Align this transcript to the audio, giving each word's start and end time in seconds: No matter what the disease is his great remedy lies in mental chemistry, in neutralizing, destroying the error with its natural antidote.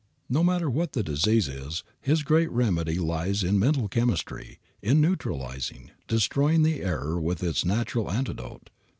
No 0.29 0.43
matter 0.43 0.67
what 0.67 0.93
the 0.93 1.03
disease 1.03 1.47
is 1.47 1.83
his 1.99 2.23
great 2.23 2.49
remedy 2.49 2.97
lies 2.97 3.43
in 3.43 3.59
mental 3.59 3.87
chemistry, 3.87 4.59
in 4.81 4.99
neutralizing, 4.99 5.91
destroying 6.07 6.63
the 6.63 6.81
error 6.81 7.21
with 7.21 7.43
its 7.43 7.63
natural 7.63 8.09
antidote. 8.09 8.71